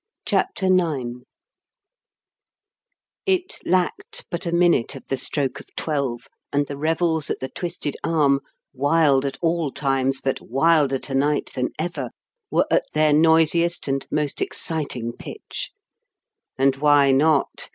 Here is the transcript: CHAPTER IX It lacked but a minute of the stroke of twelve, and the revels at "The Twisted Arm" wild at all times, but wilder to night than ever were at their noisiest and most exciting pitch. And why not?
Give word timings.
CHAPTER 0.25 0.65
IX 0.65 1.25
It 3.27 3.59
lacked 3.65 4.25
but 4.31 4.47
a 4.47 4.51
minute 4.51 4.95
of 4.95 5.05
the 5.09 5.15
stroke 5.17 5.59
of 5.59 5.67
twelve, 5.75 6.21
and 6.51 6.65
the 6.65 6.75
revels 6.75 7.29
at 7.29 7.39
"The 7.39 7.49
Twisted 7.49 7.95
Arm" 8.03 8.39
wild 8.73 9.25
at 9.27 9.37
all 9.43 9.71
times, 9.71 10.19
but 10.19 10.41
wilder 10.41 10.97
to 10.97 11.13
night 11.13 11.51
than 11.53 11.69
ever 11.77 12.09
were 12.49 12.65
at 12.71 12.85
their 12.93 13.13
noisiest 13.13 13.87
and 13.87 14.07
most 14.09 14.41
exciting 14.41 15.13
pitch. 15.19 15.69
And 16.57 16.77
why 16.77 17.11
not? 17.11 17.69